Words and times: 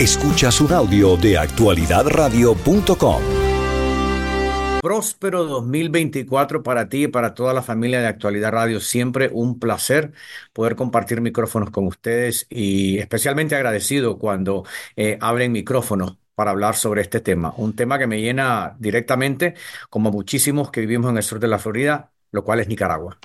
Escuchas 0.00 0.60
un 0.60 0.72
audio 0.72 1.16
de 1.16 1.36
actualidadradio.com. 1.36 3.20
Próspero 4.80 5.42
2024 5.42 6.62
para 6.62 6.88
ti 6.88 7.02
y 7.02 7.08
para 7.08 7.34
toda 7.34 7.52
la 7.52 7.62
familia 7.62 8.00
de 8.00 8.06
Actualidad 8.06 8.52
Radio. 8.52 8.78
Siempre 8.78 9.28
un 9.32 9.58
placer 9.58 10.12
poder 10.52 10.76
compartir 10.76 11.20
micrófonos 11.20 11.70
con 11.70 11.88
ustedes 11.88 12.46
y 12.48 12.98
especialmente 12.98 13.56
agradecido 13.56 14.18
cuando 14.18 14.64
eh, 14.94 15.18
abren 15.20 15.50
micrófonos 15.50 16.16
para 16.36 16.52
hablar 16.52 16.76
sobre 16.76 17.02
este 17.02 17.18
tema. 17.18 17.52
Un 17.56 17.74
tema 17.74 17.98
que 17.98 18.06
me 18.06 18.20
llena 18.20 18.76
directamente, 18.78 19.54
como 19.90 20.12
muchísimos 20.12 20.70
que 20.70 20.82
vivimos 20.82 21.10
en 21.10 21.16
el 21.16 21.24
sur 21.24 21.40
de 21.40 21.48
la 21.48 21.58
Florida, 21.58 22.12
lo 22.30 22.44
cual 22.44 22.60
es 22.60 22.68
Nicaragua. 22.68 23.18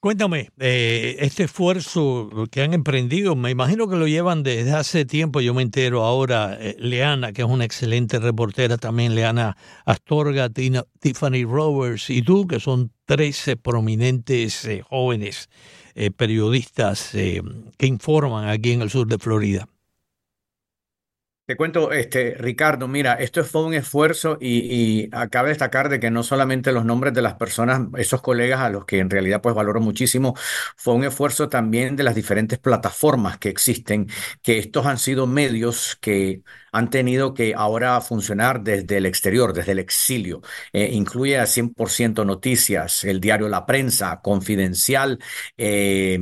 Cuéntame, 0.00 0.50
eh, 0.60 1.16
este 1.18 1.42
esfuerzo 1.42 2.30
que 2.52 2.62
han 2.62 2.72
emprendido, 2.72 3.34
me 3.34 3.50
imagino 3.50 3.88
que 3.88 3.96
lo 3.96 4.06
llevan 4.06 4.44
desde 4.44 4.70
hace 4.70 5.04
tiempo, 5.04 5.40
yo 5.40 5.54
me 5.54 5.62
entero 5.62 6.04
ahora, 6.04 6.56
eh, 6.60 6.76
Leana, 6.78 7.32
que 7.32 7.42
es 7.42 7.48
una 7.48 7.64
excelente 7.64 8.20
reportera, 8.20 8.76
también 8.76 9.16
Leana 9.16 9.56
Astorga, 9.84 10.50
Tiffany 10.50 11.42
Roberts 11.42 12.10
y 12.10 12.22
tú, 12.22 12.46
que 12.46 12.60
son 12.60 12.92
13 13.06 13.56
prominentes 13.56 14.64
eh, 14.66 14.82
jóvenes 14.88 15.48
periodistas 16.16 17.10
que 17.10 17.86
informan 17.88 18.48
aquí 18.48 18.70
en 18.70 18.82
el 18.82 18.90
sur 18.90 19.08
de 19.08 19.18
Florida. 19.18 19.66
Te 21.48 21.56
cuento, 21.56 21.92
este, 21.92 22.34
Ricardo, 22.34 22.88
mira, 22.88 23.14
esto 23.14 23.42
fue 23.42 23.64
un 23.64 23.72
esfuerzo 23.72 24.36
y, 24.38 25.06
y 25.06 25.08
de 25.08 25.48
destacar 25.48 25.88
de 25.88 25.98
que 25.98 26.10
no 26.10 26.22
solamente 26.22 26.72
los 26.72 26.84
nombres 26.84 27.14
de 27.14 27.22
las 27.22 27.36
personas, 27.36 27.88
esos 27.96 28.20
colegas 28.20 28.60
a 28.60 28.68
los 28.68 28.84
que 28.84 28.98
en 28.98 29.08
realidad 29.08 29.40
pues 29.40 29.54
valoro 29.54 29.80
muchísimo, 29.80 30.34
fue 30.76 30.92
un 30.92 31.04
esfuerzo 31.04 31.48
también 31.48 31.96
de 31.96 32.02
las 32.02 32.14
diferentes 32.14 32.58
plataformas 32.58 33.38
que 33.38 33.48
existen, 33.48 34.08
que 34.42 34.58
estos 34.58 34.84
han 34.84 34.98
sido 34.98 35.26
medios 35.26 35.96
que 36.02 36.42
han 36.70 36.90
tenido 36.90 37.32
que 37.32 37.54
ahora 37.56 37.98
funcionar 38.02 38.62
desde 38.62 38.98
el 38.98 39.06
exterior, 39.06 39.54
desde 39.54 39.72
el 39.72 39.78
exilio. 39.78 40.42
Eh, 40.74 40.90
incluye 40.92 41.38
a 41.38 41.46
100% 41.46 42.26
noticias, 42.26 43.04
el 43.04 43.20
diario 43.20 43.48
La 43.48 43.64
Prensa, 43.64 44.20
Confidencial. 44.20 45.18
Eh, 45.56 46.18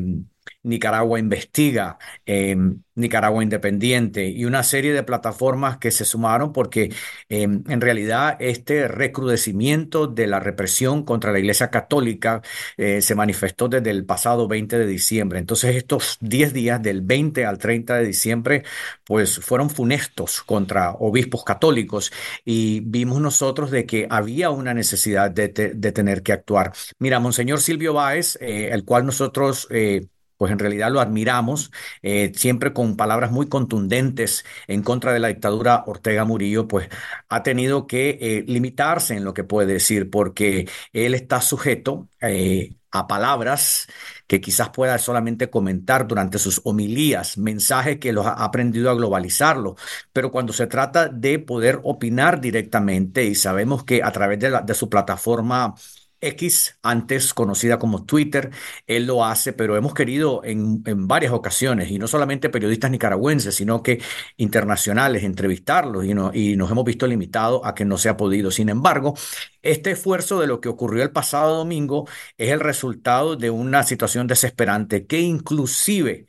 Nicaragua 0.66 1.18
Investiga, 1.18 1.98
em, 2.26 2.82
Nicaragua 2.96 3.42
Independiente 3.42 4.28
y 4.28 4.44
una 4.46 4.62
serie 4.62 4.92
de 4.92 5.02
plataformas 5.02 5.78
que 5.78 5.90
se 5.90 6.04
sumaron 6.04 6.52
porque 6.52 6.92
em, 7.28 7.62
en 7.68 7.80
realidad 7.80 8.36
este 8.40 8.88
recrudecimiento 8.88 10.06
de 10.06 10.26
la 10.26 10.40
represión 10.40 11.04
contra 11.04 11.30
la 11.32 11.38
Iglesia 11.38 11.70
Católica 11.70 12.42
eh, 12.76 13.02
se 13.02 13.14
manifestó 13.14 13.68
desde 13.68 13.90
el 13.90 14.04
pasado 14.06 14.48
20 14.48 14.78
de 14.78 14.86
diciembre. 14.86 15.38
Entonces 15.38 15.76
estos 15.76 16.18
10 16.20 16.52
días 16.52 16.82
del 16.82 17.02
20 17.02 17.44
al 17.46 17.58
30 17.58 17.96
de 17.96 18.06
diciembre 18.06 18.64
pues 19.04 19.38
fueron 19.38 19.70
funestos 19.70 20.42
contra 20.42 20.92
obispos 20.92 21.44
católicos 21.44 22.12
y 22.44 22.80
vimos 22.80 23.20
nosotros 23.20 23.70
de 23.70 23.86
que 23.86 24.06
había 24.10 24.50
una 24.50 24.74
necesidad 24.74 25.30
de, 25.30 25.48
tener 25.48 26.22
que 26.22 26.32
actuar. 26.32 26.72
Mira, 26.98 27.20
Monseñor 27.20 27.60
Silvio 27.60 27.92
Báez, 27.94 28.36
eh, 28.40 28.70
el 28.72 28.84
cual 28.84 29.06
nosotros... 29.06 29.68
Eh, 29.70 30.06
pues 30.36 30.52
en 30.52 30.58
realidad 30.58 30.90
lo 30.90 31.00
admiramos, 31.00 31.70
eh, 32.02 32.32
siempre 32.34 32.72
con 32.72 32.96
palabras 32.96 33.30
muy 33.32 33.48
contundentes 33.48 34.44
en 34.66 34.82
contra 34.82 35.12
de 35.12 35.20
la 35.20 35.28
dictadura 35.28 35.84
Ortega 35.86 36.24
Murillo, 36.24 36.68
pues 36.68 36.88
ha 37.28 37.42
tenido 37.42 37.86
que 37.86 38.18
eh, 38.20 38.44
limitarse 38.46 39.14
en 39.16 39.24
lo 39.24 39.34
que 39.34 39.44
puede 39.44 39.72
decir, 39.74 40.10
porque 40.10 40.68
él 40.92 41.14
está 41.14 41.40
sujeto 41.40 42.08
eh, 42.20 42.74
a 42.90 43.06
palabras 43.06 43.86
que 44.26 44.40
quizás 44.40 44.70
pueda 44.70 44.98
solamente 44.98 45.50
comentar 45.50 46.06
durante 46.06 46.38
sus 46.38 46.60
homilías, 46.64 47.36
mensajes 47.38 47.98
que 47.98 48.12
los 48.12 48.26
ha 48.26 48.32
aprendido 48.44 48.90
a 48.90 48.94
globalizarlo, 48.94 49.76
pero 50.12 50.30
cuando 50.30 50.52
se 50.52 50.66
trata 50.66 51.08
de 51.08 51.38
poder 51.38 51.80
opinar 51.84 52.40
directamente 52.40 53.24
y 53.24 53.34
sabemos 53.34 53.84
que 53.84 54.02
a 54.02 54.10
través 54.12 54.38
de, 54.40 54.60
de 54.64 54.74
su 54.74 54.88
plataforma 54.88 55.74
X, 56.20 56.78
antes 56.82 57.34
conocida 57.34 57.78
como 57.78 58.04
Twitter, 58.04 58.50
él 58.86 59.06
lo 59.06 59.24
hace, 59.24 59.52
pero 59.52 59.76
hemos 59.76 59.94
querido 59.94 60.42
en, 60.44 60.82
varias 61.08 61.32
ocasiones, 61.32 61.90
y 61.90 61.98
no 61.98 62.08
solamente 62.08 62.48
periodistas 62.50 62.90
nicaragüenses, 62.90 63.54
sino 63.54 63.82
que 63.82 64.00
internacionales, 64.36 65.24
entrevistarlos 65.24 66.04
y, 66.04 66.10
y 66.52 66.56
nos 66.56 66.70
hemos 66.70 66.84
visto 66.84 67.06
limitados 67.06 67.60
a 67.64 67.74
que 67.74 67.84
no 67.84 67.98
se 67.98 68.08
ha 68.08 68.16
podido. 68.16 68.50
Sin 68.50 68.68
embargo, 68.68 69.14
este 69.62 69.92
esfuerzo 69.92 70.40
de 70.40 70.46
lo 70.46 70.60
que 70.60 70.68
ocurrió 70.68 71.02
el 71.02 71.10
pasado 71.12 71.56
domingo 71.56 72.08
es 72.38 72.50
el 72.50 72.60
resultado 72.60 73.36
de 73.36 73.50
una 73.50 73.82
situación 73.82 74.26
desesperante 74.26 75.06
que 75.06 75.20
inclusive... 75.20 76.26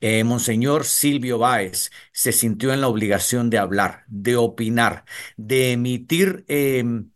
Eh, 0.00 0.22
Monseñor 0.22 0.84
Silvio 0.84 1.38
Báez 1.38 1.90
se 2.12 2.30
sintió 2.32 2.72
en 2.72 2.80
la 2.80 2.86
obligación 2.88 3.50
de 3.50 3.58
hablar, 3.58 4.04
de 4.06 4.36
opinar, 4.36 5.04
de 5.36 5.72
emitir 5.72 6.44
em, 6.46 7.10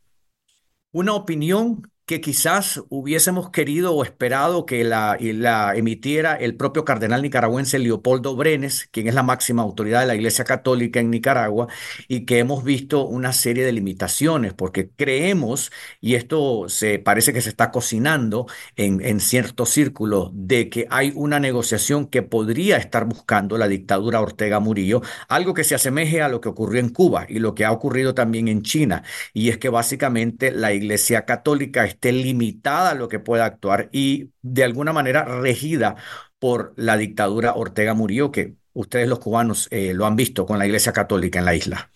una 0.93 1.15
opinión 1.15 1.92
que 2.13 2.21
quizás 2.21 2.83
hubiésemos 2.91 3.49
querido 3.49 3.95
o 3.95 4.05
esperado 4.05 4.67
que 4.67 4.85
la, 4.85 5.17
la, 5.19 5.75
emitiera 5.75 6.35
el 6.35 6.57
propio 6.57 6.85
cardenal 6.85 7.23
nicaragüense 7.23 7.79
Leopoldo 7.79 8.37
Brenes, 8.37 8.87
quien 8.93 9.09
es 9.09 9.15
la 9.15 9.23
máxima 9.23 9.63
autoridad 9.63 10.01
de 10.01 10.07
la 10.09 10.15
Iglesia 10.15 10.45
Católica 10.45 11.01
en 11.01 11.11
Nicaragua, 11.11 11.69
y 12.09 12.27
que 12.27 12.39
hemos 12.39 12.65
visto 12.65 13.07
una 13.07 13.33
serie 13.33 13.65
de 13.65 13.73
limitaciones, 13.73 14.53
porque 14.53 14.91
creemos, 14.91 15.73
y 16.03 16.17
esto 16.17 16.69
se 16.69 16.99
parece 16.99 17.33
que 17.33 17.41
se 17.41 17.49
está 17.49 17.71
cocinando 17.71 18.47
en, 18.77 19.01
en 19.01 19.19
ciertos 19.19 19.71
círculos, 19.71 20.29
de 20.35 20.69
que 20.69 20.87
hay 20.91 21.13
una 21.15 21.41
negociación 21.41 22.05
que 22.09 22.21
podría 22.21 22.77
estar 22.77 23.07
buscando 23.07 23.57
la 23.57 23.69
dictadura 23.69 24.21
Ortega 24.21 24.61
Murillo, 24.61 25.01
algo 25.29 25.55
que 25.55 25.65
se 25.65 25.75
asemeje 25.75 26.21
a 26.21 26.29
lo 26.29 26.43
que 26.43 26.51
ocurrió 26.51 26.79
en 26.79 26.91
Cuba 26.91 27.25
y 27.27 27.39
lo 27.39 27.55
que 27.55 27.65
ha 27.65 27.73
ocurrido 27.73 28.15
también 28.15 28.49
en 28.49 28.61
China, 28.61 29.03
y 29.33 29.49
es 29.49 29.57
que 29.57 29.71
básicamente 29.71 30.51
la 30.51 30.75
Iglesia 30.75 31.25
Católica 31.25 31.87
limitada 32.11 32.91
a 32.91 32.95
lo 32.95 33.09
que 33.09 33.21
pueda 33.21 33.45
actuar 33.45 33.89
y 33.93 34.31
de 34.43 34.65
alguna 34.65 34.93
manera 34.93 35.25
regida 35.25 35.95
por 36.41 36.73
la 36.77 36.97
dictadura 36.97 37.55
Ortega 37.55 37.95
Murillo, 37.95 38.33
que 38.33 38.55
ustedes 38.73 39.09
los 39.09 39.19
cubanos 39.19 39.69
eh, 39.71 39.93
lo 39.95 40.07
han 40.07 40.17
visto 40.17 40.47
con 40.47 40.59
la 40.59 40.67
Iglesia 40.67 40.93
Católica 40.93 41.39
en 41.39 41.45
la 41.45 41.55
isla. 41.55 41.91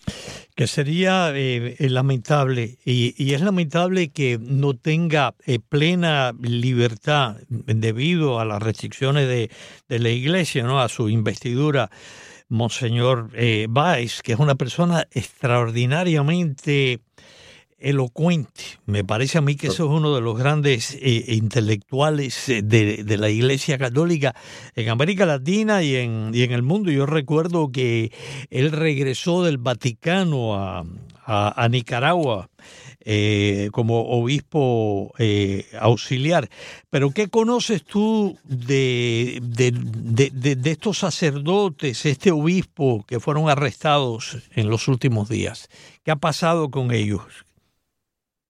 Que 0.55 0.66
sería 0.66 1.33
eh, 1.34 1.77
lamentable, 1.81 2.78
y, 2.84 3.34
es 3.34 3.41
lamentable 3.41 4.11
que 4.11 4.39
no 4.41 4.75
tenga 4.75 5.34
eh, 5.47 5.59
plena 5.59 6.33
libertad 6.41 7.37
debido 7.49 8.41
a 8.41 8.45
las 8.45 8.62
restricciones 8.62 9.27
de, 9.28 9.50
de, 9.89 9.99
la 9.99 10.11
Iglesia, 10.11 10.62
¿no? 10.62 10.81
a 10.81 10.89
su 10.89 11.09
investidura. 11.09 11.91
Monseñor 12.49 13.33
Báez, 13.69 14.22
que 14.22 14.34
es 14.34 14.39
una 14.39 14.55
persona 14.55 15.09
extraordinariamente 15.11 17.00
elocuente. 17.78 18.62
Me 18.87 19.04
parece 19.04 19.38
a 19.38 19.42
mí 19.42 19.56
que 19.56 19.69
eso 19.69 19.84
es 19.84 19.91
uno 19.91 20.14
de 20.14 20.20
los 20.20 20.38
grandes 20.38 20.97
eh, 21.00 21.25
intelectuales 21.28 22.48
eh, 22.48 22.62
de, 22.62 23.16
la 23.19 23.28
Iglesia 23.28 23.78
Católica 23.78 24.34
en 24.75 24.88
América 24.88 25.26
Latina 25.26 25.82
y 25.82 25.97
en, 25.97 26.31
y 26.32 26.42
en 26.42 26.53
el 26.53 26.62
mundo. 26.62 26.91
Yo 26.91 27.06
recuerdo 27.06 27.70
que 27.70 28.12
él 28.50 28.72
regresó 28.72 29.44
del 29.44 29.59
Vaticano 29.59 30.54
a, 30.54 30.84
Nicaragua. 31.70 32.48
Eh, 33.09 33.69
como 33.70 34.00
obispo 34.00 35.12
auxiliar. 35.81 36.48
Pero 36.91 37.12
¿qué 37.12 37.28
conoces 37.28 37.84
tú 37.84 38.36
de, 38.42 39.38
de, 39.42 40.70
estos 40.72 40.98
sacerdotes, 40.98 42.04
este 42.04 42.32
obispo 42.32 43.04
que 43.06 43.20
fueron 43.20 43.48
arrestados 43.48 44.38
en 44.56 44.69
los 44.69 44.88
últimos 44.88 45.28
días? 45.28 45.69
¿Qué 46.03 46.10
ha 46.10 46.16
pasado 46.16 46.69
con 46.72 46.91
ellos? 46.91 47.46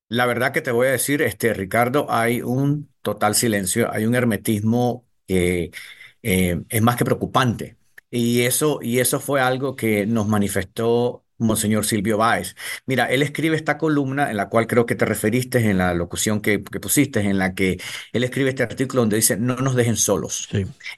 La 0.09 0.27
verdad 0.27 0.53
que 0.53 0.63
te 0.63 0.71
voy 0.71 0.87
a 0.89 0.91
decir, 0.93 1.21
este, 1.23 1.53
Ricardo, 1.53 2.07
hay 2.11 2.41
un 2.41 2.89
total 3.03 3.35
silencio, 3.35 3.93
hay 3.93 4.07
un 4.07 4.15
hermetismo 4.15 5.05
que 5.27 5.73
eh, 6.23 6.63
es 6.69 6.83
más 6.83 6.97
que 6.97 7.05
preocupante. 7.05 7.77
Y 8.11 8.43
eso, 8.43 8.79
y 8.83 9.01
eso 9.01 9.19
fue 9.21 9.41
algo 9.41 9.75
que 9.75 10.07
nos 10.07 10.29
manifestó 10.29 11.25
Monseñor 11.39 11.85
Silvio 11.85 12.19
Báez. 12.19 12.55
Mira, 12.87 13.07
él 13.07 13.23
escribe 13.23 13.57
esta 13.57 13.79
columna 13.79 14.31
en 14.31 14.37
la 14.37 14.49
cual 14.49 14.67
creo 14.69 14.87
que 14.87 14.95
te 14.95 15.05
referiste 15.05 15.59
en 15.59 15.79
la 15.79 15.93
locución 15.93 16.41
que, 16.41 16.61
pusiste, 16.61 17.21
en 17.21 17.39
la 17.39 17.55
que 17.55 17.79
él 18.13 18.25
escribe 18.25 18.51
este 18.51 18.63
artículo 18.63 19.03
donde 19.03 19.17
dice, 19.17 19.37
no 19.37 19.57
nos 19.57 19.75
dejen 19.75 19.97
solos. 19.97 20.49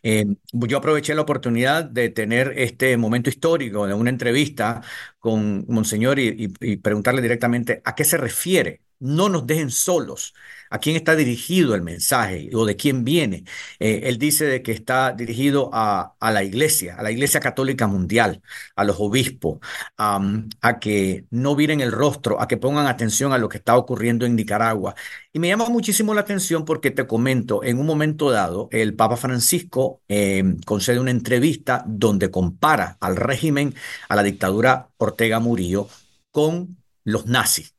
Eh, 0.03 0.27
yo 0.53 0.79
aproveché 0.79 1.15
la 1.15 1.23
oportunidad 1.23 1.85
de 1.85 2.11
tener 2.11 2.53
este 2.57 2.97
momento 2.99 3.31
histórico 3.31 3.87
de 3.87 3.95
una 3.95 4.11
entrevista 4.11 4.83
con 5.19 5.65
Monseñor 5.67 6.19
y 6.21 6.77
preguntarle 6.77 7.23
directamente 7.23 7.81
a 7.85 7.95
qué 7.95 8.05
se 8.05 8.19
refiere 8.19 8.83
no 9.01 9.29
nos 9.29 9.47
dejen 9.47 9.71
solos. 9.71 10.35
a 10.71 10.79
quién 10.79 10.97
está 10.97 11.17
dirigido 11.17 11.75
el 11.75 11.83
mensaje 11.83 12.51
o 12.55 12.65
de 12.67 12.77
quién 12.77 13.05
viene. 13.05 13.45
Eh, 13.79 14.03
él 14.05 14.19
dice 14.19 14.45
de 14.45 14.63
que 14.63 14.73
está 14.73 15.13
dirigido 15.13 15.71
a, 15.73 16.15
la 16.21 16.43
iglesia, 16.45 16.97
a 16.97 17.03
la 17.03 17.11
iglesia 17.11 17.41
católica 17.41 17.87
mundial, 17.87 18.43
a 18.77 18.85
los 18.85 18.97
obispos, 19.01 19.61
a 19.97 20.79
que 20.81 21.27
no 21.31 21.57
viren 21.57 21.81
el 21.81 21.93
rostro, 21.93 22.41
a 22.41 22.49
que 22.49 22.57
pongan 22.57 22.87
atención 22.87 23.33
a 23.33 23.39
lo 23.39 23.49
que 23.49 23.59
está 23.59 23.77
ocurriendo 23.77 24.27
en 24.27 24.37
Nicaragua. 24.37 24.95
Y 25.33 25.39
me 25.39 25.49
llama 25.49 25.69
muchísimo 25.69 26.15
la 26.15 26.23
atención 26.23 26.65
porque 26.65 26.91
te 26.91 27.07
comento, 27.07 27.63
en 27.65 27.79
un 27.79 27.87
momento 27.87 28.31
dado, 28.31 28.69
el 28.73 28.95
Papa 28.95 29.17
Francisco 29.17 30.03
eh, 30.09 30.43
concede 30.67 31.01
una 31.01 31.11
entrevista 31.11 31.85
donde 31.87 32.31
compara 32.31 32.97
al 33.01 33.17
régimen, 33.17 33.75
a 34.09 34.17
la 34.17 34.23
dictadura 34.23 34.91
Ortega 34.99 35.39
Murillo, 35.41 35.89
con 36.31 36.79
los 37.05 37.27
nazis. 37.27 37.78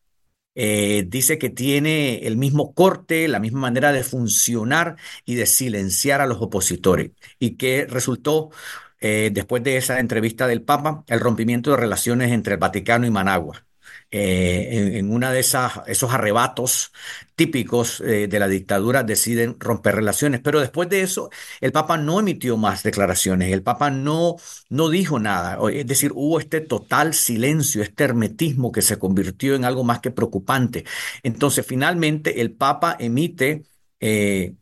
Eh, 0.56 1.06
dice 1.08 1.38
que 1.38 1.50
tiene 1.50 2.28
el 2.28 2.36
mismo 2.38 2.74
corte, 2.74 3.28
la 3.28 3.40
misma 3.40 3.62
manera 3.62 3.92
de 3.94 4.04
funcionar 4.04 4.98
y 5.26 5.36
de 5.36 5.46
silenciar 5.46 6.20
a 6.22 6.26
los 6.28 6.42
opositores 6.42 7.12
y 7.40 7.56
que 7.56 7.86
resultó 7.88 8.50
eh, 9.00 9.30
después 9.34 9.64
de 9.64 9.78
esa 9.78 10.00
entrevista 10.00 10.48
del 10.48 10.64
Papa 10.64 11.04
el 11.08 11.20
rompimiento 11.22 11.72
de 11.72 11.78
relaciones 11.78 12.32
entre 12.32 12.56
el 12.56 12.60
Vaticano 12.60 13.06
y 13.08 13.12
Managua. 13.12 13.66
Eh, 14.12 14.98
en, 14.98 15.12
una 15.12 15.32
de 15.32 15.40
esas, 15.40 15.82
esos 15.86 16.12
arrebatos 16.12 16.92
típicos 17.36 18.02
eh, 18.02 18.28
de 18.28 18.40
la 18.40 18.48
dictadura 18.48 19.04
deciden 19.04 19.56
romper 19.60 19.96
relaciones. 19.96 20.42
Pero 20.42 20.60
después 20.60 20.90
de 20.90 21.02
eso, 21.02 21.30
el 21.62 21.72
Papa 21.72 21.98
no 21.98 22.20
emitió 22.20 22.58
más 22.58 22.82
declaraciones, 22.84 23.54
el 23.54 23.62
Papa 23.64 23.92
no, 23.92 24.36
no 24.70 24.90
dijo 24.90 25.20
nada. 25.20 25.60
Es 25.72 25.86
decir, 25.86 26.12
hubo 26.16 26.40
este 26.40 26.62
total 26.62 27.14
silencio, 27.14 27.84
este 27.84 28.04
hermetismo 28.04 28.72
que 28.72 28.82
se 28.82 28.98
convirtió 28.98 29.56
en 29.56 29.66
algo 29.66 29.84
más 29.84 30.00
que 30.00 30.12
preocupante. 30.12 30.86
Entonces, 31.24 31.66
finalmente, 31.66 32.42
el 32.42 32.52
Papa 32.54 32.96
emite 33.00 33.64
eh, 34.00 34.56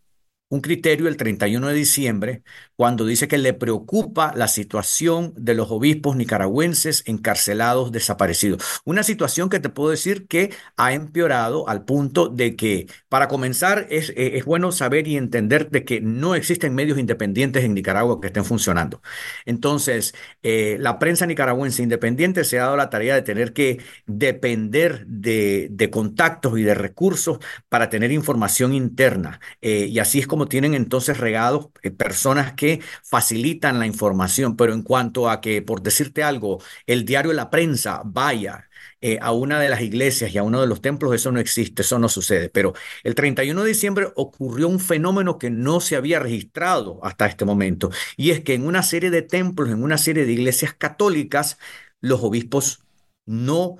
un 0.50 0.62
criterio 0.62 1.08
el 1.08 1.18
31 1.18 1.68
de 1.68 1.74
diciembre 1.74 2.44
cuando 2.76 3.06
dice 3.06 3.28
que 3.28 3.38
le 3.38 3.54
preocupa 3.54 4.34
la 4.36 4.48
situación 4.48 5.34
de 5.36 5.56
los 5.56 5.72
obispos 5.72 6.16
nicaragüenses 6.16 7.04
encarcelados 7.06 7.92
desaparecidos. 7.92 8.64
Una 8.86 9.04
situación 9.04 9.50
que 9.50 9.60
te 9.60 9.70
puedo 9.70 9.90
decir 9.90 10.28
que 10.28 10.54
ha 10.78 10.94
empeorado 10.94 11.68
al 11.68 11.86
punto 11.86 12.30
de 12.30 12.56
que, 12.56 12.88
para 13.10 13.28
comenzar, 13.28 13.88
es, 13.90 14.14
es 14.16 14.46
bueno 14.46 14.72
saber 14.72 15.08
y 15.08 15.18
entender 15.18 15.70
de 15.70 15.84
que 15.84 16.02
no 16.02 16.36
existen 16.36 16.76
medios 16.76 17.00
independientes 17.00 17.64
en 17.64 17.74
Nicaragua 17.74 18.22
que 18.22 18.28
estén 18.28 18.46
funcionando. 18.46 19.02
Entonces, 19.46 20.14
eh, 20.44 20.78
la 20.80 21.00
prensa 21.00 21.26
nicaragüense 21.26 21.84
independiente 21.84 22.44
se 22.44 22.60
ha 22.60 22.64
dado 22.64 22.78
la 22.78 22.90
tarea 22.90 23.16
de 23.16 23.22
tener 23.22 23.54
que 23.54 23.80
depender 24.06 25.06
de, 25.08 25.68
de 25.72 25.90
contactos 25.90 26.58
y 26.60 26.64
de 26.64 26.76
recursos 26.76 27.40
para 27.70 27.90
tener 27.90 28.12
información 28.12 28.74
interna. 28.74 29.40
Eh, 29.62 29.88
y 29.90 30.00
así 30.00 30.20
es 30.20 30.28
como 30.28 30.37
tienen 30.46 30.76
entonces 30.76 31.18
regados 31.18 31.70
eh, 31.82 31.90
personas 31.92 32.54
que 32.54 32.82
facilitan 33.04 33.80
la 33.80 33.88
información, 33.88 34.56
pero 34.56 34.74
en 34.74 34.84
cuanto 34.84 35.30
a 35.30 35.42
que, 35.42 35.62
por 35.62 35.82
decirte 35.82 36.24
algo, 36.24 36.62
el 36.86 37.06
diario 37.06 37.34
La 37.34 37.50
Prensa 37.50 38.02
vaya 38.06 38.70
eh, 39.02 39.20
a 39.22 39.32
una 39.32 39.60
de 39.60 39.70
las 39.70 39.82
iglesias 39.82 40.34
y 40.34 40.38
a 40.38 40.44
uno 40.44 40.62
de 40.62 40.68
los 40.68 40.82
templos, 40.82 41.14
eso 41.16 41.32
no 41.32 41.40
existe, 41.40 41.82
eso 41.82 42.00
no 42.00 42.10
sucede. 42.10 42.50
Pero 42.50 42.74
el 43.04 43.16
31 43.16 43.62
de 43.64 43.68
diciembre 43.70 44.08
ocurrió 44.16 44.68
un 44.68 44.80
fenómeno 44.80 45.38
que 45.40 45.50
no 45.50 45.80
se 45.80 45.96
había 45.96 46.20
registrado 46.20 47.00
hasta 47.04 47.26
este 47.28 47.46
momento, 47.46 47.90
y 48.16 48.32
es 48.32 48.42
que 48.42 48.54
en 48.54 48.66
una 48.66 48.84
serie 48.84 49.10
de 49.10 49.22
templos, 49.22 49.70
en 49.70 49.84
una 49.84 49.98
serie 49.98 50.26
de 50.26 50.34
iglesias 50.34 50.74
católicas, 50.74 51.58
los 52.02 52.22
obispos 52.24 52.84
no 53.26 53.78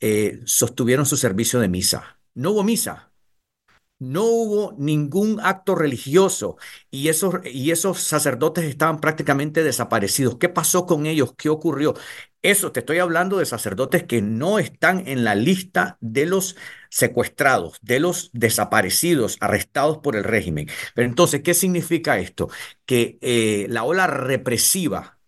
eh, 0.00 0.40
sostuvieron 0.44 1.06
su 1.06 1.16
servicio 1.16 1.60
de 1.60 1.68
misa. 1.68 2.18
No 2.34 2.50
hubo 2.52 2.64
misa, 2.64 3.12
no 4.12 4.24
hubo 4.24 4.74
ningún 4.78 5.40
acto 5.40 5.74
religioso 5.74 6.56
y 6.90 7.08
esos, 7.08 7.36
y 7.44 7.70
esos 7.70 8.00
sacerdotes 8.00 8.64
estaban 8.64 9.00
prácticamente 9.00 9.62
desaparecidos. 9.62 10.38
¿Qué 10.38 10.48
pasó 10.48 10.86
con 10.86 11.06
ellos? 11.06 11.34
¿Qué 11.36 11.48
ocurrió? 11.48 11.94
Eso 12.42 12.72
te 12.72 12.80
estoy 12.80 12.98
hablando 12.98 13.38
de 13.38 13.46
sacerdotes 13.46 14.04
que 14.04 14.20
no 14.22 14.58
están 14.58 15.08
en 15.08 15.24
la 15.24 15.34
lista 15.34 15.96
de 16.00 16.26
los 16.26 16.56
secuestrados, 16.90 17.78
de 17.82 18.00
los 18.00 18.30
desaparecidos, 18.34 19.38
arrestados 19.40 19.98
por 19.98 20.14
el 20.16 20.24
régimen. 20.24 20.68
Pero 20.94 21.08
entonces, 21.08 21.42
¿qué 21.42 21.54
significa 21.54 22.18
esto? 22.18 22.48
Que 22.86 23.18
eh, 23.22 23.66
la 23.70 23.84
ola 23.84 24.06
represiva 24.06 25.18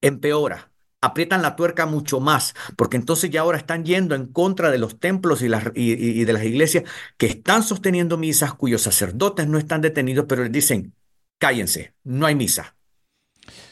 empeora 0.00 0.73
aprietan 1.04 1.42
la 1.42 1.56
tuerca 1.56 1.86
mucho 1.86 2.20
más, 2.20 2.54
porque 2.76 2.96
entonces 2.96 3.30
ya 3.30 3.42
ahora 3.42 3.58
están 3.58 3.84
yendo 3.84 4.14
en 4.14 4.26
contra 4.26 4.70
de 4.70 4.78
los 4.78 4.98
templos 4.98 5.42
y, 5.42 5.48
las, 5.48 5.64
y, 5.74 6.24
de 6.24 6.32
las 6.32 6.44
iglesias 6.44 6.84
que 7.16 7.26
están 7.26 7.62
sosteniendo 7.62 8.16
misas, 8.16 8.54
cuyos 8.54 8.82
sacerdotes 8.82 9.46
no 9.46 9.58
están 9.58 9.80
detenidos, 9.80 10.26
pero 10.28 10.42
les 10.42 10.52
dicen, 10.52 10.94
cállense, 11.38 11.94
no 12.04 12.26
hay 12.26 12.34
misa. 12.34 12.76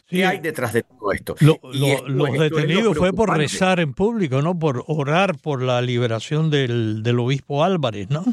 ¿Qué 0.06 0.26
hay 0.26 0.40
detrás 0.40 0.74
de 0.74 0.82
todo 0.82 1.12
esto? 1.12 1.34
los 1.40 2.38
detenidos 2.38 2.98
fue 2.98 3.12
por 3.12 3.34
rezar 3.34 3.80
en 3.80 3.94
público, 3.94 4.42
¿no? 4.42 4.58
Por 4.58 4.84
orar 4.86 5.38
por 5.38 5.62
la 5.62 5.80
liberación 5.80 6.50
del, 6.50 7.02
del 7.02 7.18
obispo 7.18 7.64
Álvarez, 7.64 8.10
¿no? 8.10 8.24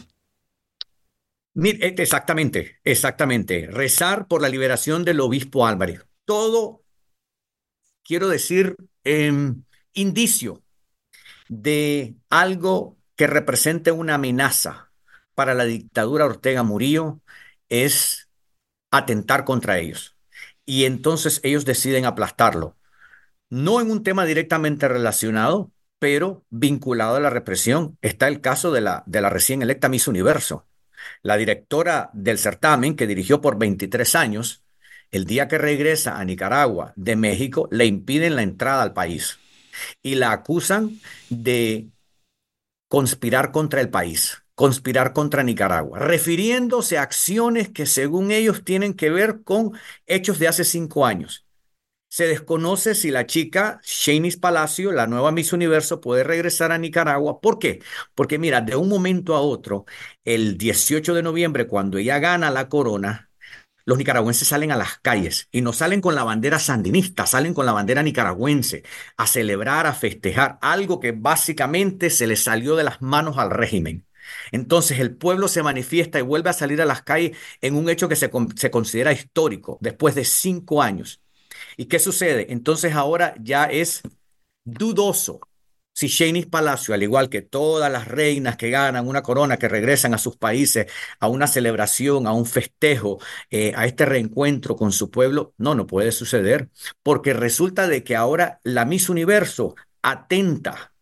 Eh, 1.56 1.96
exactamente, 1.98 2.80
exactamente. 2.84 3.68
Rezar 3.72 4.28
por 4.28 4.42
la 4.42 4.50
liberación 4.50 5.04
del 5.04 5.20
obispo 5.22 5.66
Álvarez. 5.66 6.06
Todo 6.26 6.84
quiero 8.10 8.28
decir, 8.28 8.76
em, 9.04 9.64
indicio 9.94 10.64
de 11.48 12.16
algo 12.32 12.98
que 13.16 13.28
represente 13.28 13.92
una 13.92 14.16
amenaza 14.16 14.92
para 15.36 15.54
la 15.54 15.66
dictadura 15.66 16.26
Ortega 16.26 16.64
Murillo 16.64 17.22
es 17.70 18.28
atentar 18.90 19.46
contra 19.46 19.78
ellos. 19.78 20.18
Y 20.66 20.86
entonces 20.86 21.40
ellos 21.44 21.66
deciden 21.66 22.06
aplastarlo. 22.06 22.78
No 23.48 23.80
en 23.80 23.92
un 23.92 24.02
tema 24.02 24.26
directamente 24.26 24.88
relacionado, 24.88 25.72
pero 26.00 26.44
vinculado 26.50 27.18
a 27.18 27.20
la 27.20 27.30
represión. 27.30 28.00
Está 28.02 28.28
el 28.28 28.42
caso 28.42 28.72
de 28.72 28.82
la, 28.82 29.04
de 29.06 29.22
la 29.22 29.30
recién 29.30 29.62
electa 29.62 29.88
Miss 29.88 30.08
Universo. 30.08 30.68
La 31.22 31.38
directora 31.38 32.10
del 32.14 32.40
certamen, 32.40 32.96
que 32.96 33.06
dirigió 33.06 33.40
por 33.40 33.60
23 33.60 34.16
años, 34.16 34.64
el 35.12 35.26
día 35.26 35.48
que 35.48 35.58
regresa 35.58 36.20
a 36.20 36.26
Nicaragua 36.26 36.94
de 36.96 37.16
México, 37.16 37.68
le 37.72 37.86
impiden 37.86 38.36
la 38.36 38.44
entrada 38.44 38.84
al 38.84 38.94
país 38.94 39.40
y 40.04 40.16
la 40.16 40.32
acusan 40.32 41.00
de 41.30 41.90
conspirar 42.88 43.52
contra 43.52 43.82
el 43.82 43.90
país, 43.90 44.44
conspirar 44.56 45.14
contra 45.14 45.44
Nicaragua, 45.44 46.00
refiriéndose 46.00 46.98
a 46.98 47.04
acciones 47.04 47.70
que 47.70 47.86
según 47.86 48.32
ellos 48.32 48.64
tienen 48.66 48.94
que 48.94 49.10
ver 49.10 49.44
con 49.44 49.74
hechos 50.06 50.40
de 50.40 50.48
hace 50.48 50.64
cinco 50.66 51.06
años. 51.06 51.46
Se 52.12 52.26
desconoce 52.28 52.96
si 52.96 53.12
la 53.12 53.28
chica 53.28 53.80
Shanice 53.84 54.40
Palacio, 54.40 54.92
la 54.92 55.06
nueva 55.06 55.32
Miss 55.32 55.54
Universo, 55.54 56.02
puede 56.02 56.24
regresar 56.24 56.72
a 56.72 56.80
Nicaragua. 56.80 57.40
¿Por 57.40 57.60
qué? 57.60 57.82
Porque 58.16 58.40
mira, 58.40 58.62
de 58.62 58.76
un 58.76 58.90
momento 58.90 59.36
a 59.36 59.42
otro, 59.42 59.86
el 60.26 60.58
18 60.58 61.14
de 61.14 61.22
noviembre, 61.24 61.68
cuando 61.68 62.00
ella 62.00 62.18
gana 62.18 62.50
la 62.50 62.68
corona, 62.68 63.29
los 63.90 63.98
nicaragüenses 63.98 64.48
salen 64.48 64.72
a 64.72 64.78
las 64.78 65.00
calles 65.00 65.50
y 65.52 65.62
no 65.62 65.74
salen 65.74 66.00
con 66.00 66.14
la 66.14 66.24
bandera 66.24 66.60
sandinista, 66.60 67.26
salen 67.26 67.56
con 67.56 67.66
la 67.66 67.72
bandera 67.72 68.04
nicaragüense 68.04 68.84
a 69.18 69.26
celebrar, 69.26 69.88
a 69.88 69.94
festejar, 69.94 70.60
algo 70.62 71.00
que 71.00 71.12
básicamente 71.12 72.12
se 72.12 72.28
le 72.28 72.36
salió 72.36 72.76
de 72.76 72.84
las 72.84 73.02
manos 73.02 73.40
al 73.40 73.50
régimen. 73.50 74.06
Entonces 74.52 75.00
el 75.00 75.16
pueblo 75.16 75.48
se 75.48 75.64
manifiesta 75.64 76.20
y 76.20 76.22
vuelve 76.22 76.52
a 76.52 76.54
salir 76.54 76.80
a 76.84 76.86
las 76.86 77.02
calles 77.02 77.36
en 77.62 77.76
un 77.76 77.90
hecho 77.90 78.08
que 78.08 78.16
se, 78.16 78.30
se 78.56 78.70
considera 78.70 79.12
histórico 79.12 79.80
después 79.82 80.14
de 80.14 80.24
cinco 80.24 80.84
años. 80.84 81.24
¿Y 81.76 81.86
qué 81.86 81.98
sucede? 81.98 82.54
Entonces 82.54 82.94
ahora 82.94 83.34
ya 83.42 83.66
es 83.66 84.04
dudoso 84.66 85.40
si 86.00 86.08
Shanice 86.08 86.48
Palacio, 86.48 86.94
al 86.94 87.04
igual 87.04 87.28
que 87.28 87.42
todas 87.42 87.92
las 87.92 88.08
reinas 88.08 88.56
que 88.56 88.70
ganan 88.70 89.06
una 89.06 89.22
corona, 89.22 89.58
que 89.58 89.68
regresan 89.68 90.14
a 90.14 90.18
sus 90.18 90.38
países 90.38 90.90
a 91.20 91.28
una 91.28 91.46
celebración, 91.46 92.26
a 92.26 92.32
un 92.32 92.46
festejo, 92.46 93.20
eh, 93.52 93.74
a 93.76 93.86
este 93.86 94.06
reencuentro 94.06 94.78
con 94.78 94.94
su 94.94 95.12
pueblo, 95.12 95.54
no, 95.58 95.76
no 95.76 95.88
puede 95.88 96.14
suceder, 96.14 96.70
porque 97.04 97.34
resulta 97.34 97.90
de 97.90 98.06
que 98.06 98.16
ahora 98.16 98.62
la 98.64 98.86
Miss 98.86 99.10
Universo 99.10 99.76
atenta 100.02 100.94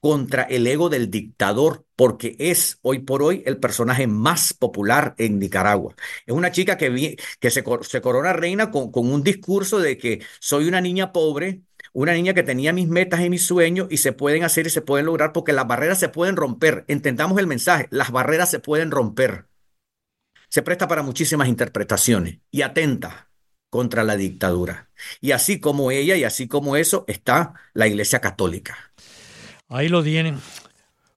contra 0.00 0.42
el 0.42 0.66
ego 0.66 0.88
del 0.88 1.12
dictador, 1.12 1.86
porque 1.94 2.34
es 2.40 2.80
hoy 2.82 2.98
por 2.98 3.22
hoy 3.22 3.44
el 3.46 3.58
personaje 3.58 4.08
más 4.08 4.52
popular 4.52 5.14
en 5.16 5.38
Nicaragua. 5.38 5.94
Es 6.26 6.34
una 6.34 6.50
chica 6.50 6.76
que, 6.76 7.16
se, 7.50 8.02
corona 8.02 8.32
reina 8.32 8.72
con 8.72 8.90
un 8.92 9.22
discurso 9.22 9.78
de 9.78 9.96
que 9.96 10.22
soy 10.40 10.66
una 10.66 10.80
niña 10.80 11.12
pobre, 11.12 11.62
una 11.94 12.12
niña 12.12 12.34
que 12.34 12.42
tenía 12.42 12.72
mis 12.72 12.88
metas 12.88 13.20
y 13.20 13.30
mis 13.30 13.46
sueños 13.46 13.86
y 13.88 13.98
se 13.98 14.12
pueden 14.12 14.42
hacer 14.42 14.66
y 14.66 14.70
se 14.70 14.82
pueden 14.82 15.06
lograr 15.06 15.32
porque 15.32 15.52
las 15.52 15.66
barreras 15.66 15.98
se 15.98 16.08
pueden 16.08 16.36
romper. 16.36 16.84
Entendamos 16.88 17.38
el 17.38 17.46
mensaje, 17.46 17.86
las 17.90 18.10
barreras 18.10 18.50
se 18.50 18.58
pueden 18.58 18.90
romper. 18.90 19.46
Se 20.48 20.62
presta 20.62 20.88
para 20.88 21.02
muchísimas 21.02 21.48
interpretaciones 21.48 22.40
y 22.50 22.62
atenta 22.62 23.30
contra 23.70 24.02
la 24.02 24.16
dictadura. 24.16 24.90
Y 25.20 25.30
así 25.30 25.60
como 25.60 25.92
ella 25.92 26.16
y 26.16 26.24
así 26.24 26.48
como 26.48 26.76
eso 26.76 27.04
está 27.06 27.54
la 27.74 27.86
Iglesia 27.86 28.20
Católica. 28.20 28.92
Ahí 29.68 29.88
lo 29.88 30.02
tienen. 30.02 30.40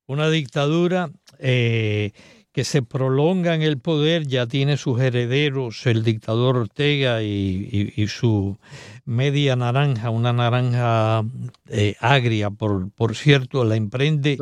Una 0.05 0.29
dictadura 0.29 1.11
eh, 1.39 2.13
que 2.57 2.63
se 2.63 2.81
prolonga 2.81 3.53
en 3.53 3.61
el 3.61 3.77
poder, 3.77 4.25
ya 4.25 4.47
tiene 4.47 4.77
sus 4.77 4.99
herederos, 4.99 5.85
el 5.85 6.03
dictador 6.03 6.57
Ortega 6.57 7.21
y, 7.21 8.07
su 8.07 8.57
media 9.05 9.55
naranja, 9.55 10.09
una 10.09 10.33
naranja 10.33 11.23
eh, 11.69 11.93
agria, 11.99 12.49
por, 12.49 12.89
por 12.89 13.15
cierto, 13.15 13.63
la 13.63 13.75
emprende 13.75 14.39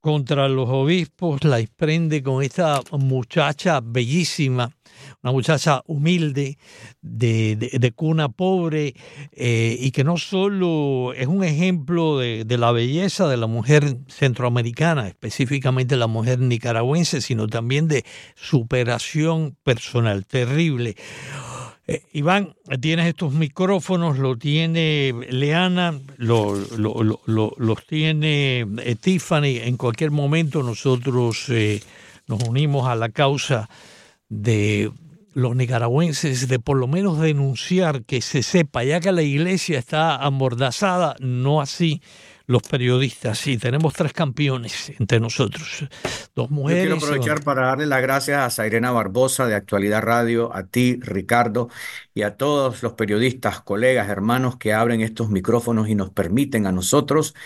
contra 0.00 0.48
los 0.48 0.68
obispos, 0.68 1.42
la 1.42 1.58
emprende 1.58 2.22
con 2.22 2.44
esta 2.44 2.80
muchacha 2.92 3.80
bellísima 3.82 4.70
una 5.22 5.32
muchacha 5.32 5.82
humilde, 5.86 6.58
de, 7.02 7.92
cuna 7.94 8.28
pobre, 8.28 8.94
eh, 9.32 9.76
y 9.80 9.90
que 9.90 10.04
no 10.04 10.16
solo 10.16 11.12
es 11.12 11.26
un 11.26 11.42
ejemplo 11.42 12.18
de, 12.18 12.44
la 12.58 12.70
belleza 12.70 13.28
de 13.28 13.36
la 13.36 13.48
mujer 13.48 13.98
centroamericana, 14.08 15.08
específicamente 15.08 15.96
la 15.96 16.06
mujer 16.06 16.38
nicaragüense, 16.38 17.20
sino 17.20 17.48
también 17.48 17.88
de 17.88 18.04
superación 18.36 19.56
personal 19.64 20.24
terrible. 20.24 20.96
Eh, 21.88 22.02
Iván, 22.12 22.54
tienes 22.80 23.06
estos 23.06 23.32
micrófonos, 23.32 24.18
lo 24.18 24.36
tiene 24.36 25.12
Leana, 25.30 25.98
los 26.18 27.86
tiene 27.88 28.60
eh, 28.60 28.96
Tiffany. 29.00 29.58
En 29.64 29.76
cualquier 29.76 30.12
momento 30.12 30.62
nosotros 30.62 31.48
nos 32.28 32.42
unimos 32.44 32.86
a 32.86 32.94
la 32.94 33.08
causa 33.08 33.68
de 34.28 34.92
los 35.38 35.54
nicaragüenses 35.54 36.48
de 36.48 36.58
por 36.58 36.76
lo 36.76 36.88
menos 36.88 37.20
denunciar 37.20 38.02
que 38.02 38.20
se 38.20 38.42
sepa, 38.42 38.82
ya 38.82 38.98
que 38.98 39.12
la 39.12 39.22
iglesia 39.22 39.78
está 39.78 40.16
amordazada, 40.16 41.14
no 41.20 41.60
así 41.60 42.02
los 42.48 42.62
periodistas. 42.62 43.38
Sí, 43.38 43.56
tenemos 43.56 43.94
tres 43.94 44.12
campeones 44.12 44.90
entre 44.98 45.20
nosotros, 45.20 45.86
dos 46.34 46.50
mujeres. 46.50 46.88
Yo 46.88 46.90
quiero 46.90 47.06
aprovechar 47.06 47.44
para 47.44 47.66
darle 47.66 47.86
las 47.86 48.02
gracias 48.02 48.40
a 48.40 48.50
Sairena 48.50 48.90
Barbosa 48.90 49.46
de 49.46 49.54
Actualidad 49.54 50.02
Radio, 50.02 50.52
a 50.52 50.64
ti, 50.64 50.98
Ricardo, 51.02 51.68
y 52.14 52.22
a 52.22 52.36
todos 52.36 52.82
los 52.82 52.94
periodistas, 52.94 53.60
colegas, 53.60 54.08
hermanos 54.08 54.56
que 54.56 54.72
abren 54.72 55.02
estos 55.02 55.30
micrófonos 55.30 55.88
y 55.88 55.94
nos 55.94 56.10
permiten 56.10 56.66
a 56.66 56.72
nosotros 56.72 57.36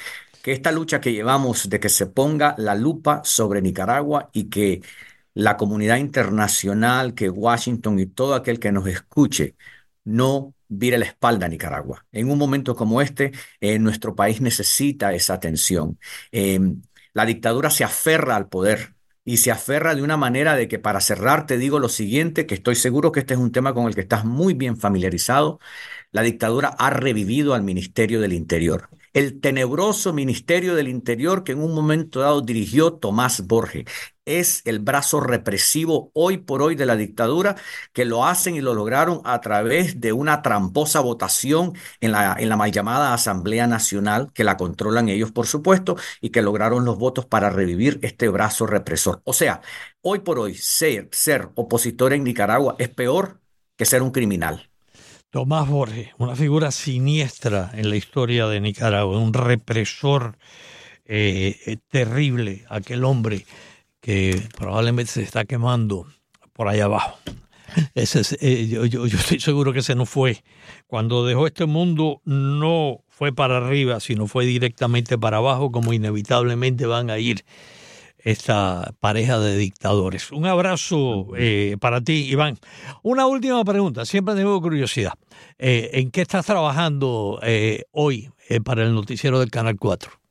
que 0.42 0.52
esta 0.52 0.72
lucha 0.72 1.02
que 1.02 1.12
llevamos 1.12 1.68
de 1.68 1.78
que 1.78 1.90
se 1.90 2.06
ponga 2.06 2.54
la 2.56 2.74
lupa 2.74 3.20
sobre 3.22 3.60
Nicaragua 3.60 4.30
y 4.32 4.44
que 4.44 4.80
la 5.34 5.56
comunidad 5.56 5.96
internacional, 5.96 7.14
que 7.14 7.30
Washington 7.30 7.98
y 7.98 8.06
todo 8.06 8.34
aquel 8.34 8.58
que 8.58 8.72
nos 8.72 8.86
escuche 8.86 9.56
no 10.04 10.54
vire 10.68 10.98
la 10.98 11.06
espalda 11.06 11.46
a 11.46 11.48
Nicaragua. 11.48 12.06
En 12.12 12.30
un 12.30 12.38
momento 12.38 12.74
como 12.74 13.02
este, 13.02 13.32
eh, 13.60 13.78
nuestro 13.78 14.14
país 14.14 14.40
necesita 14.40 15.12
esa 15.14 15.34
atención. 15.34 15.98
Em, 16.32 16.82
la 17.14 17.26
dictadura 17.26 17.70
se 17.70 17.84
aferra 17.84 18.36
al 18.36 18.48
poder 18.48 18.94
y 19.24 19.36
se 19.36 19.50
aferra 19.50 19.94
de 19.94 20.02
una 20.02 20.16
manera 20.16 20.56
de 20.56 20.66
que 20.68 20.78
para 20.78 21.00
cerrar 21.00 21.46
te 21.46 21.58
digo 21.58 21.78
lo 21.78 21.88
siguiente, 21.88 22.46
que 22.46 22.54
estoy 22.54 22.74
seguro 22.74 23.12
que 23.12 23.20
este 23.20 23.34
es 23.34 23.40
un 23.40 23.52
tema 23.52 23.74
con 23.74 23.86
el 23.86 23.94
que 23.94 24.00
estás 24.00 24.24
muy 24.24 24.54
bien 24.54 24.76
familiarizado. 24.76 25.60
La 26.10 26.22
dictadura 26.22 26.68
ha 26.78 26.90
revivido 26.90 27.54
al 27.54 27.62
Ministerio 27.62 28.20
del 28.20 28.32
Interior 28.32 28.88
el 29.12 29.40
tenebroso 29.40 30.12
Ministerio 30.12 30.74
del 30.74 30.88
Interior 30.88 31.44
que 31.44 31.52
en 31.52 31.60
un 31.62 31.74
momento 31.74 32.20
dado 32.20 32.40
dirigió 32.40 32.94
Tomás 32.94 33.46
Borges. 33.46 33.84
Es 34.24 34.62
el 34.66 34.78
brazo 34.78 35.18
represivo 35.18 36.12
hoy 36.14 36.38
por 36.38 36.62
hoy 36.62 36.76
de 36.76 36.86
la 36.86 36.94
dictadura 36.94 37.56
que 37.92 38.04
lo 38.04 38.24
hacen 38.24 38.54
y 38.54 38.60
lo 38.60 38.72
lograron 38.72 39.20
a 39.24 39.40
través 39.40 40.00
de 40.00 40.12
una 40.12 40.42
tramposa 40.42 41.00
votación 41.00 41.72
en 42.00 42.12
la, 42.12 42.36
en 42.38 42.48
la 42.48 42.56
mal 42.56 42.70
llamada 42.70 43.14
Asamblea 43.14 43.66
Nacional, 43.66 44.30
que 44.32 44.44
la 44.44 44.56
controlan 44.56 45.08
ellos, 45.08 45.32
por 45.32 45.48
supuesto, 45.48 45.96
y 46.20 46.30
que 46.30 46.40
lograron 46.40 46.84
los 46.84 46.98
votos 46.98 47.26
para 47.26 47.50
revivir 47.50 47.98
este 48.02 48.28
brazo 48.28 48.64
represor. 48.64 49.22
O 49.24 49.32
sea, 49.32 49.60
hoy 50.02 50.20
por 50.20 50.38
hoy 50.38 50.54
ser, 50.54 51.08
ser 51.10 51.48
opositor 51.56 52.12
en 52.12 52.22
Nicaragua 52.22 52.76
es 52.78 52.90
peor 52.90 53.40
que 53.76 53.86
ser 53.86 54.02
un 54.02 54.12
criminal. 54.12 54.70
Tomás 55.30 55.68
Borges, 55.68 56.10
una 56.18 56.36
figura 56.36 56.70
siniestra 56.70 57.72
en 57.74 57.90
la 57.90 57.96
historia 57.96 58.46
de 58.46 58.60
Nicaragua, 58.60 59.18
un 59.18 59.32
represor 59.32 60.38
eh, 61.06 61.78
terrible, 61.88 62.64
aquel 62.68 63.04
hombre 63.04 63.46
que 64.02 64.42
probablemente 64.58 65.10
se 65.10 65.22
está 65.22 65.46
quemando 65.46 66.06
por 66.52 66.68
allá 66.68 66.84
abajo. 66.84 67.18
Ese 67.94 68.20
eh, 68.40 68.66
yo, 68.66 68.84
yo, 68.84 69.06
estoy 69.06 69.40
seguro 69.40 69.72
que 69.72 69.78
ese 69.78 69.94
no 69.94 70.04
fue. 70.04 70.44
Cuando 70.86 71.24
dejó 71.24 71.46
este 71.46 71.64
mundo 71.64 72.20
no 72.26 73.02
fue 73.08 73.32
para 73.32 73.56
arriba, 73.56 73.98
sino 74.00 74.26
fue 74.26 74.44
directamente 74.44 75.16
para 75.16 75.38
abajo, 75.38 75.72
como 75.72 75.94
inevitablemente 75.94 76.84
van 76.84 77.08
a 77.08 77.18
ir 77.18 77.44
esta 78.18 78.92
pareja 79.00 79.38
de 79.38 79.56
dictadores. 79.56 80.30
Un 80.32 80.46
abrazo 80.46 81.28
eh, 81.36 81.76
para 81.80 82.00
ti, 82.00 82.28
Iván. 82.30 82.58
Una 83.02 83.26
última 83.26 83.64
pregunta, 83.64 84.04
siempre 84.04 84.34
tengo 84.34 84.60
curiosidad. 84.60 85.14
Eh, 85.58 85.90
¿En 85.94 86.10
qué 86.10 86.22
estás 86.22 86.44
trabajando 86.44 87.40
eh, 87.42 87.84
hoy 87.92 88.30
para 88.64 88.82
el 88.82 88.94
noticiero 88.94 89.40
del 89.40 89.50
Canal 89.50 89.76
4? 89.78 90.21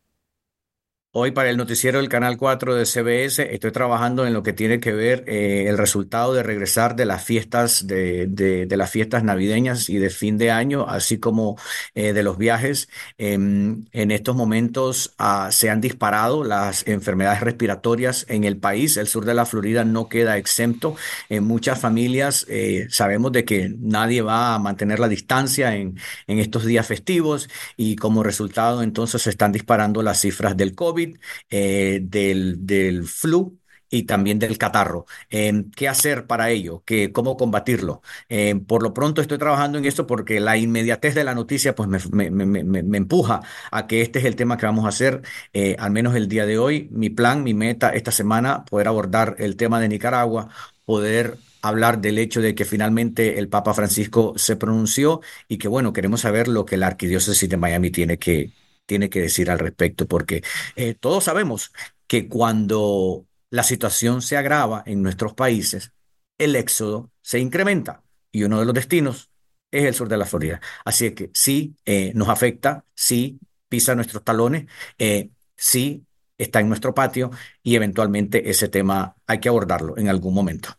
Hoy 1.13 1.31
para 1.31 1.49
el 1.49 1.57
noticiero 1.57 1.97
del 1.97 2.07
Canal 2.07 2.37
4 2.37 2.73
de 2.73 2.85
CBS 2.85 3.53
estoy 3.53 3.73
trabajando 3.73 4.25
en 4.25 4.31
lo 4.31 4.43
que 4.43 4.53
tiene 4.53 4.79
que 4.79 4.93
ver 4.93 5.25
eh, 5.27 5.65
el 5.67 5.77
resultado 5.77 6.33
de 6.33 6.41
regresar 6.41 6.95
de 6.95 7.03
las 7.03 7.21
fiestas 7.21 7.85
de, 7.85 8.65
las 8.69 8.89
fiestas 8.89 9.21
navideñas 9.21 9.89
y 9.89 9.97
de 9.97 10.09
fin 10.09 10.37
de 10.37 10.51
año, 10.51 10.85
así 10.87 11.19
como 11.19 11.57
eh, 11.95 12.13
de 12.13 12.23
los 12.23 12.37
viajes. 12.37 12.87
Em, 13.17 13.87
en 13.91 14.11
estos 14.11 14.37
momentos 14.37 15.13
ah, 15.17 15.49
se 15.51 15.69
han 15.69 15.81
disparado 15.81 16.45
las 16.45 16.87
enfermedades 16.87 17.41
respiratorias 17.41 18.25
en 18.29 18.45
el 18.45 18.55
país. 18.55 18.95
El 18.95 19.07
sur 19.07 19.25
de 19.25 19.33
la 19.33 19.45
Florida 19.45 19.83
no 19.83 20.07
queda 20.07 20.37
exento. 20.37 20.95
En 21.27 21.43
muchas 21.43 21.77
familias 21.77 22.45
eh, 22.47 22.87
sabemos 22.89 23.33
de 23.33 23.43
que 23.43 23.75
nadie 23.79 24.21
va 24.21 24.55
a 24.55 24.59
mantener 24.59 24.99
la 24.99 25.09
distancia 25.09 25.75
en 25.75 25.97
estos 26.27 26.63
días 26.63 26.87
festivos 26.87 27.49
y 27.75 27.97
como 27.97 28.23
resultado 28.23 28.81
entonces 28.81 29.23
se 29.23 29.29
están 29.29 29.51
disparando 29.51 30.01
las 30.03 30.21
cifras 30.21 30.55
del 30.55 30.73
COVID 30.73 31.00
eh, 31.49 31.99
del, 32.03 32.65
del 32.65 33.05
flu 33.07 33.57
y 33.91 34.03
también 34.03 34.39
del 34.39 34.57
catarro. 34.57 35.05
Em, 35.29 35.69
¿Qué 35.71 35.87
hacer 35.87 36.25
para 36.25 36.49
ello? 36.49 36.81
¿Qué, 36.85 37.11
¿Cómo 37.11 37.37
combatirlo? 37.37 38.01
Em, 38.29 38.65
por 38.65 38.81
lo 38.81 38.93
pronto 38.93 39.21
estoy 39.21 39.37
trabajando 39.37 39.77
en 39.77 39.85
esto 39.85 40.07
porque 40.07 40.39
la 40.39 40.57
inmediatez 40.57 41.13
de 41.13 41.23
la 41.25 41.35
noticia 41.35 41.75
pues 41.75 41.89
me, 41.89 41.99
me, 42.31 42.45
me, 42.45 42.83
me, 42.83 42.97
empuja 42.97 43.41
a 43.71 43.87
que 43.87 44.01
este 44.01 44.19
es 44.19 44.25
el 44.25 44.35
tema 44.35 44.57
que 44.57 44.65
vamos 44.65 44.85
a 44.85 44.89
hacer, 44.89 45.21
eh, 45.53 45.75
al 45.77 45.91
menos 45.91 46.15
el 46.15 46.27
día 46.27 46.45
de 46.45 46.57
hoy. 46.57 46.87
Mi 46.91 47.09
plan, 47.09 47.43
mi 47.43 47.53
meta 47.53 47.89
esta 47.89 48.11
semana, 48.11 48.65
poder 48.65 48.87
abordar 48.87 49.35
el 49.39 49.57
tema 49.57 49.79
de 49.81 49.89
Nicaragua, 49.89 50.49
poder 50.85 51.37
hablar 51.61 52.01
del 52.01 52.17
hecho 52.17 52.41
de 52.41 52.55
que 52.55 52.65
finalmente 52.65 53.39
el 53.39 53.49
Papa 53.49 53.73
Francisco 53.73 54.33
se 54.37 54.55
pronunció 54.55 55.21
y 55.47 55.57
que 55.57 55.67
bueno, 55.67 55.93
queremos 55.93 56.21
saber 56.21 56.47
lo 56.47 56.65
que 56.65 56.77
la 56.77 56.87
arquidiócesis 56.87 57.49
de 57.49 57.57
Miami 57.57 57.91
tiene 57.91 58.17
que, 58.17 58.51
tiene 58.85 59.09
que 59.09 59.21
decir 59.21 59.49
al 59.49 59.59
respecto, 59.59 60.07
porque 60.07 60.43
eh, 60.75 60.95
todos 60.99 61.25
sabemos 61.25 61.71
que 62.07 62.27
cuando 62.27 63.25
la 63.49 63.63
situación 63.63 64.21
se 64.21 64.37
agrava 64.37 64.83
en 64.85 65.01
nuestros 65.01 65.33
países, 65.33 65.91
el 66.37 66.55
éxodo 66.55 67.11
se 67.21 67.39
incrementa 67.39 68.03
y 68.31 68.43
uno 68.43 68.59
de 68.59 68.65
los 68.65 68.73
destinos 68.73 69.29
es 69.71 69.85
el 69.85 69.93
sur 69.93 70.09
de 70.09 70.17
la 70.17 70.25
Florida. 70.25 70.59
Así 70.83 71.11
que 71.11 71.29
sí 71.33 71.75
eh, 71.85 72.11
nos 72.15 72.29
afecta, 72.29 72.83
sí 72.93 73.39
pisa 73.69 73.95
nuestros 73.95 74.23
talones, 74.23 74.65
eh, 74.97 75.29
sí 75.55 76.03
está 76.37 76.59
en 76.59 76.67
nuestro 76.67 76.93
patio 76.93 77.31
y 77.63 77.75
eventualmente 77.75 78.49
ese 78.49 78.67
tema 78.67 79.15
hay 79.27 79.39
que 79.39 79.49
abordarlo 79.49 79.97
en 79.97 80.09
algún 80.09 80.33
momento. 80.33 80.69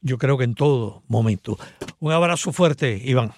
Yo 0.00 0.18
creo 0.18 0.38
que 0.38 0.44
en 0.44 0.54
todo 0.54 1.02
momento. 1.08 1.58
Un 1.98 2.12
abrazo 2.12 2.52
fuerte, 2.52 3.00
Iván. 3.04 3.32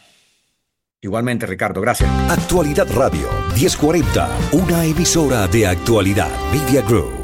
Igualmente, 1.02 1.47
Ricardo, 1.47 1.80
gracias. 1.80 2.11
Actualidad 2.30 2.87
Radio 2.95 3.26
1040, 3.54 4.28
una 4.52 4.85
emisora 4.85 5.47
de 5.47 5.66
actualidad 5.66 6.28
Media 6.52 6.83
Group. 6.83 7.19